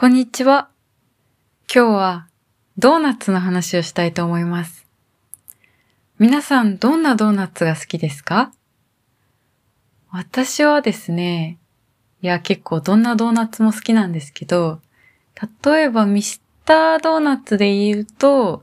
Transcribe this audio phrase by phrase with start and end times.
[0.00, 0.68] こんにちは。
[1.62, 2.28] 今日は
[2.76, 4.86] ドーナツの話をしたいと思います。
[6.20, 8.52] 皆さんどんなドーナツが好きですか？
[10.12, 11.58] 私はですね、
[12.22, 14.80] いや結構どんなドーナツも好きなんですけど、
[15.64, 18.62] 例えばミスタードーナツで言うと、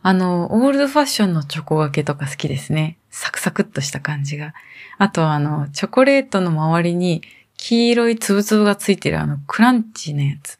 [0.00, 2.96] あの、オールドファッションのチョコがけとか好きですね。
[3.10, 4.54] サクサクっとした感じが。
[4.96, 7.20] あとはあの、チョコレートの周りに
[7.58, 10.56] 黄色いつぶつぶがついてるあの、クランチのやつ。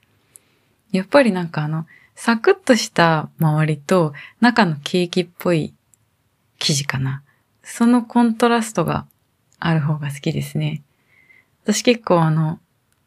[0.92, 5.72] やっぱりなんかあの、サクッとした周りと中のケーキっぽい
[6.58, 7.22] 生地かな。
[7.62, 9.06] そのコントラストが
[9.58, 10.82] ある方が好きですね。
[11.64, 12.58] 私結構あの、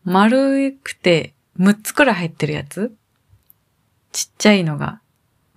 [0.05, 2.96] 丸くて6つくらい入ってるやつ？
[4.12, 5.00] ちっちゃいのが、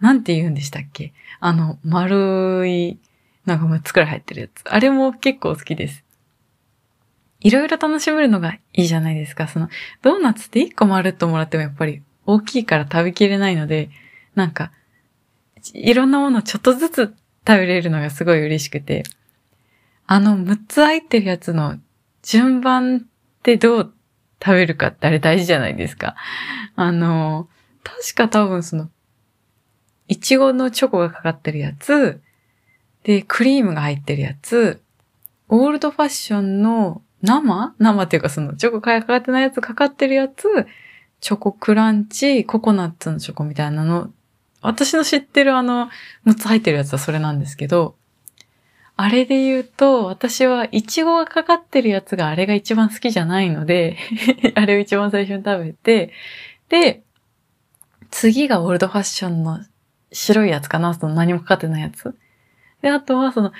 [0.00, 1.12] なんて言うんでしたっけ？
[1.40, 2.98] あの、丸い、
[3.44, 4.62] なんか6つくらい入ってるやつ。
[4.64, 6.04] あれも結構好きです。
[7.40, 9.46] いろいろ楽しめるのがいいじゃないですか。
[9.46, 9.68] その、
[10.02, 13.90] ドーナツって1個丸っともらってもやっぱり大きいから食べきれないので、
[14.34, 14.72] なんか、
[15.72, 17.14] いろんなものちょっとずつ
[17.46, 19.04] 食べれるのがすごい嬉しくて、
[20.06, 21.78] あの6つ入ってるやつの
[22.22, 23.00] 順番っ
[23.42, 23.92] てどう
[24.42, 26.14] 食べるかってあれ大事じゃないですか。
[26.76, 27.48] あの、
[27.82, 28.90] 確か多分その、
[30.08, 32.20] いちごのチョコがかかってるやつ、
[33.02, 34.80] で、クリームが入ってるやつ、
[35.48, 37.74] オールドファッションの生？
[37.78, 40.46] 生っていうかそのチョコかかってないやつかかってるやつ、
[41.20, 44.10] チョコクランチ、ココナッツのチョコみたいなの、
[44.62, 45.88] 私の知ってるあの、
[46.26, 47.96] 6つ入ってるやつはそれなんですけど、
[48.96, 53.98] あれで言うと、私はイチゴがかかってるやつがあれが一番好きじゃないので
[54.56, 56.12] あれを一番最初に食べて、
[56.70, 57.02] で、
[58.10, 59.60] 次がオールドファッションの
[60.12, 62.14] 白いやつかな、その何もかかってないやつ。
[62.80, 63.52] で、あとはその、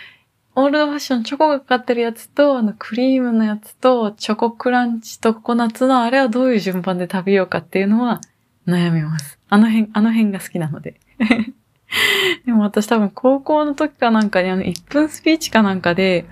[0.58, 8.22] オールドファッションチョコがかかってるやつと、あの、クリームのやつと、チョコクランチとココナッツのあれはどういう順番で食べようかっていうのは
[8.66, 9.38] 悩みます。
[9.50, 10.98] あの辺、あの辺が好きなので。
[12.46, 16.26] でも私多分高校の時かなんかにあの1分スピーチかなんかで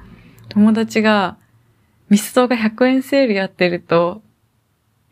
[0.49, 1.37] 友達が
[2.09, 4.23] ミスドが100円セールやってると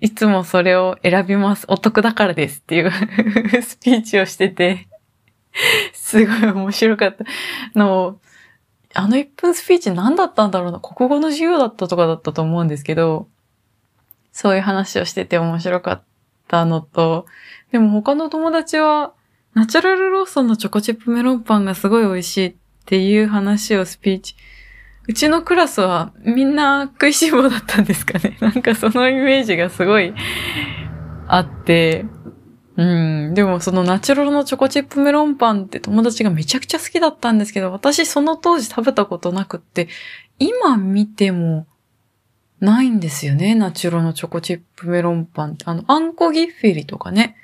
[0.01, 1.67] いつもそれを選びます。
[1.69, 2.91] お得だからですっていう
[3.63, 4.89] スピーチをしてて
[5.93, 7.25] すごい面白かった
[7.79, 8.21] のを
[8.95, 10.81] あの1分スピーチ何だったんだろうな？
[10.81, 13.29] 国語の授業だったとかだったと思うんですけど
[14.33, 16.03] そういう話をしてて面白かっ
[16.49, 17.27] たのと
[17.71, 19.15] でも他の友達は
[19.55, 22.55] ナチュラルローソンのチョコチップメロンパンがすごい美味しいっ
[22.87, 24.35] ていう話をスピーチ。
[25.09, 28.39] うちのクラスはみんな食いしん坊だったんですかね。
[28.41, 30.15] なんかそのイメージがすごい
[31.27, 32.07] あって、
[32.83, 33.35] うん。
[33.35, 39.89] でもそのナチュラルのチョコチップメロンパンって友達がめちゃくちゃ好きだったんですけど、私その当時食べたことなくって、
[40.39, 41.67] 今見ても
[42.61, 43.55] ないんですよね。
[43.55, 45.65] ナチュラルのチョコチップメロンパンって。
[45.67, 47.37] あの、あんこギッフェリとかね。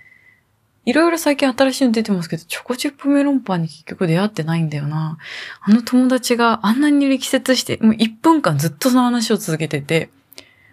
[0.85, 5.19] いろいろ最近新しいの出てますけど、チョコチップメロンパンに結局出会ってないんだよな。
[5.61, 10.11] あの友達があんなに力説して、もう1分間ずっとその話を続けてて、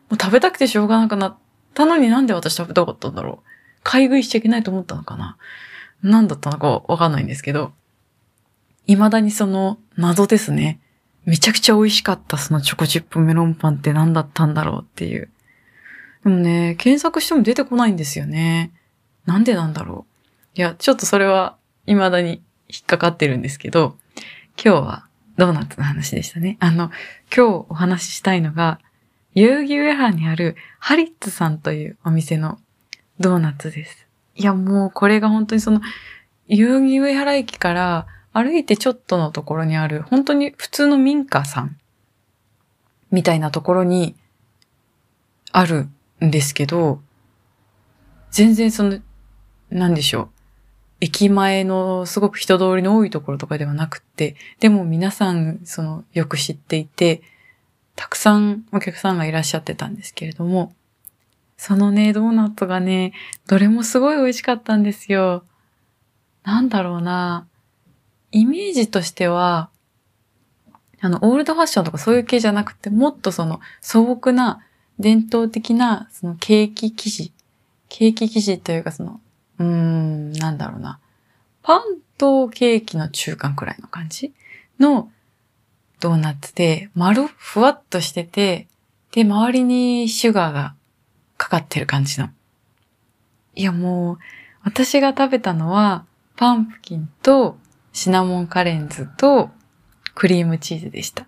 [0.10, 1.38] もう食べたくてしょうがなくなっ
[1.74, 3.55] たのになんで私食べたかったんだろう。
[3.86, 5.38] 買い食いしちゃいけないと思ったのかな？
[6.02, 7.72] 何だったのかわかんないんですけど、
[8.88, 10.82] 未だにその謎ですね。
[11.24, 15.30] めちゃくちゃ美味しかったそのチョコチップメロンパンって何だったんだろうっていう。
[16.24, 18.72] でもね、検索しても出てこないんですよね。
[19.26, 20.08] なんでなんだろ
[20.56, 20.60] う。
[20.60, 23.98] いや、ちょっとそれは未だに引っかかってるんですけど、
[24.64, 25.08] 今日は
[25.38, 26.58] ドーナツの話でしたね。
[26.60, 26.90] あの、
[27.36, 28.80] 今日お話ししたいのが、
[29.36, 32.60] 代々木上原にあるハリッツさんというお店の
[33.20, 34.08] ドーナツです。
[34.36, 35.82] いや、もうこれが本当にその、
[36.48, 41.78] 代々木上原駅から歩いてちょっとのところにある、本当に普通の民家さん
[43.12, 44.16] みたいなところに
[45.52, 45.88] ある
[46.24, 47.02] んですけど、
[48.32, 49.00] 全然その、
[49.70, 50.30] なんでしょう。
[51.02, 57.22] 駅前のすごく人通りの多いところとかではなくて、でも皆さん、その、よく知っていて、
[57.96, 60.74] たくさんお客さんがいらっしゃってたんですけれども、
[61.58, 63.14] そのね、ドーナツがね、
[63.48, 65.44] どれもすごい美味しかったんですよ。
[66.44, 67.48] なんだろうな。
[68.32, 69.70] イメージとしては、
[71.02, 74.66] あの、オールドファッションとかそういう系じゃなくて、もっとその素朴な
[75.00, 77.34] 伝統的なそのケーキ生地、
[77.90, 79.20] ケーキ生地というかその、
[79.60, 81.00] うーん、なんだろうな。
[81.64, 81.82] パン
[82.18, 84.34] とケーキの中間くらいの感じ
[84.80, 85.12] の
[86.00, 88.68] ドーナツで、丸ふわっとしてて、
[89.12, 90.76] で、周りにシュガーが
[91.38, 92.30] かかってる感じの。
[93.56, 94.18] いやもう、
[94.64, 96.06] 私が食べたのは、
[96.36, 97.58] パンプキンと
[97.94, 99.50] シナモンカレンズと
[100.16, 101.28] クリームチーズでした。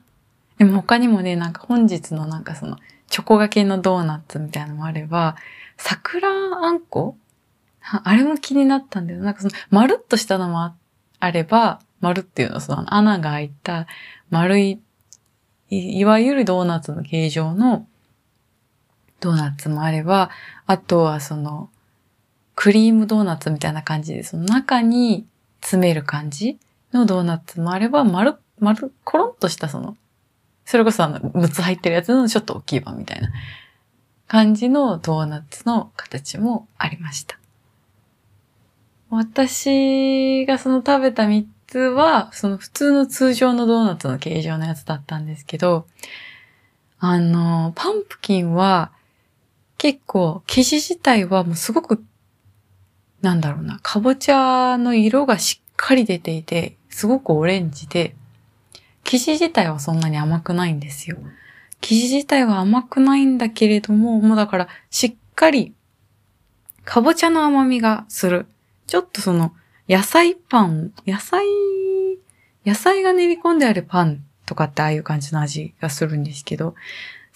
[0.57, 2.77] でも他にもね、なんか本日のなんかその
[3.09, 5.35] チョコがけのドーナツみたいなのもあれば、
[5.77, 7.15] 桜あんこ？
[7.81, 9.21] あれも気になったんだよ。
[9.21, 10.73] なんかその、まるっとしたのも
[11.19, 13.87] あれば、丸っていうのはその穴が開いた
[14.29, 14.81] 丸い、
[15.69, 17.87] いわゆるドーナツの形状の
[19.19, 20.29] ドーナツもあれば、
[20.65, 21.69] あとはその、
[22.55, 25.27] クリームドーナツみたいな感じで、その中に
[25.61, 26.57] 詰める感じ
[26.91, 29.95] のドーナツもあれば、丸、丸、コロンとしたその、
[30.65, 33.29] それこそあの、むつ入ってるやつのちょっと大きい版みたいな
[34.27, 37.37] 感じのドーナツの形もありました。
[39.09, 45.87] 私がその食べた3つは、その普通の通常のドーナツの形状のやつだったんですけど、
[46.99, 48.91] あの、パンプキンは
[49.77, 52.03] 結構生地自体はもうすごく、
[53.21, 58.15] なんだろうな、かぼちゃの色がしっかり出ていて、すごくオレンジで、
[59.03, 61.17] 生地自体はそんなに甘くないんですよ。
[61.81, 65.73] 生地自体は甘くないんだけれども、もうだからしっかり、
[66.83, 68.47] かぼちゃの甘みがする。
[68.87, 69.53] ちょっとその、
[69.87, 71.45] 野菜パン、野菜、
[72.65, 76.75] 野菜が練り込んであるパンとかってああいう感じの味がするんですけど、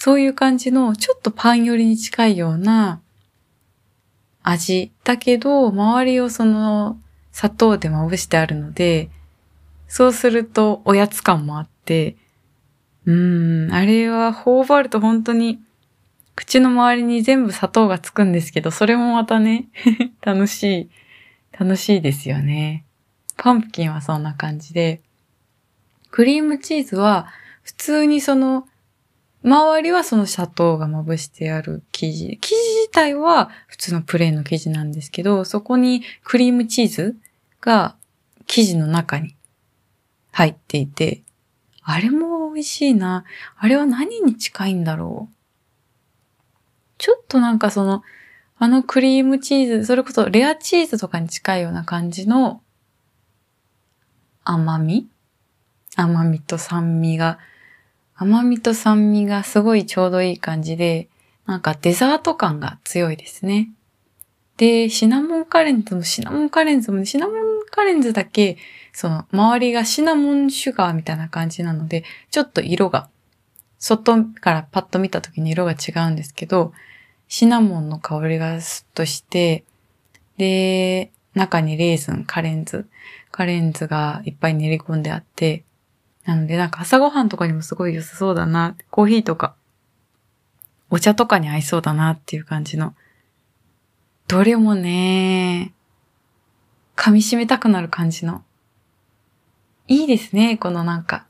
[0.04, 3.02] そういう感じのちょっとパン寄りに近いような
[4.42, 7.00] 味だけど、周りをその
[7.32, 9.12] 砂糖でまぶしてあるので、
[9.88, 12.16] そうするとおやつ感もあって、
[13.06, 15.60] うーん、あれは頬張ると本当に
[16.34, 19.68] 口の周りに全部砂糖がつくんですけど、それもまたね、
[20.26, 20.90] 楽しい
[21.52, 22.86] 楽しいですよね。
[23.38, 25.04] パンプキンはそんな感じで、
[26.10, 27.28] クリームチーズは
[27.62, 28.68] 普通にその、
[29.44, 32.38] 周りはその砂糖がまぶしてある生地。
[32.40, 37.18] 生地自体は普通のプレーンの生地なんですけど、そこにクリームチーズ
[37.60, 37.96] が
[38.46, 39.36] 生地の中に
[40.32, 41.24] 入っていて、
[41.84, 43.26] あれも美味しいな。
[43.58, 45.36] あれは何に近いんだろう。
[47.00, 48.04] ちょっとなんかその、
[48.60, 52.62] あのクリームチーズ、それこそレアチーズとかに近いような感じの
[54.44, 55.10] 甘み？
[55.96, 57.40] 甘みと酸味が、
[58.22, 61.10] 甘みと酸味がすごいちょうどいい感じで、
[61.48, 63.72] なんかデザート感が強いですね。
[64.58, 67.36] で、シナモンカレンズもシナモンカレンズも、シナモン
[67.72, 68.60] カレンズだけ、
[68.94, 73.10] その周りがシナモンシュガーみたいな感じなので、ちょっと色が、
[73.80, 76.74] 外からパッと見た時に色が違うんですけど、
[77.28, 79.64] シナモンの香りがスッとして、
[80.38, 82.88] で、中にレーズン、カレンズ、
[83.32, 85.64] カレンズがいっぱい練り込んであって、
[86.26, 89.56] なのでなんか朝ごはんとかにもすごい良さそうだな、コーヒーとか、
[90.90, 92.94] お茶とかに合いそうだなっていう感じの、
[94.28, 95.74] どれもね、
[96.96, 98.44] 噛み締めたくなる感じの。
[99.88, 101.26] いいですね、このなんか、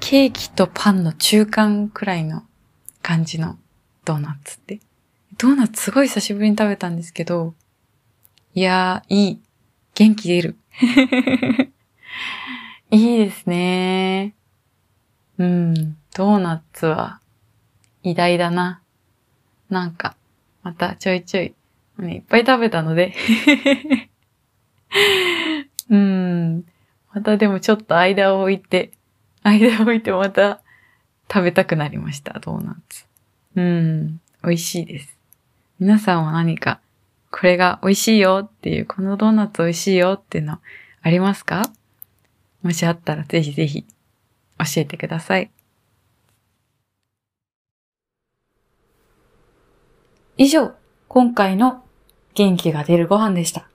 [0.00, 2.44] ケーキとパンの中間くらいの
[3.02, 3.58] 感じの
[4.04, 4.80] ドーナツって。
[5.36, 7.54] ドーナツすごい久しぶりに食べたんですけど、
[8.54, 9.42] いやー、いい。
[9.94, 10.58] 元気出る。
[12.90, 14.34] いいですね。
[15.36, 17.20] うん、ドーナツは
[18.02, 18.80] 偉大だな。
[19.68, 20.16] なんか、
[20.62, 21.54] またちょいちょい、
[22.00, 23.14] いっぱい食べたので
[25.90, 26.64] うん。
[27.12, 28.92] またでもちょっと間を置いて、
[29.42, 30.60] 間を置いてまた
[31.30, 33.04] 食べたくなりました、ドーナツ。
[33.56, 35.18] うん、美味しいです。
[35.78, 36.80] 皆さんは何か、
[37.30, 40.58] これが美味しいよっていう、このドーナツ美味しいよっていうの
[41.02, 41.70] ありますか？
[42.62, 43.86] もしあったらぜひぜひ
[44.58, 45.50] 教えてください。
[50.36, 50.72] 以上、
[51.08, 51.82] 今回の
[52.34, 53.68] 元気が出るご飯でした。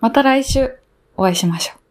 [0.00, 0.76] また来週
[1.16, 1.81] お会いしましょう。